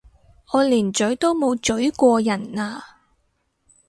[0.51, 2.97] 我連咀都冇咀過人啊！